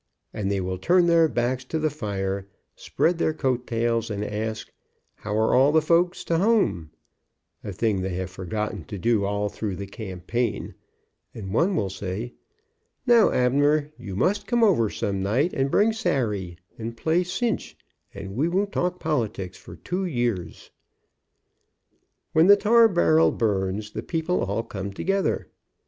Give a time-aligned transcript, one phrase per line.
[0.33, 4.71] and they will turn their backs to the fire, spread their coat tails and ask,
[5.17, 6.89] "how are all the folks to hum,"
[7.63, 10.73] a thing they have forgotten to do all through the campaign,
[11.35, 12.33] and one will say,
[13.05, 17.77] "Now, Abner, you must come over some night and bring Sary, and play cinch,
[18.11, 20.71] and we won't talk politics for two years.''
[22.33, 25.49] When the tar barrel burns the people all come together.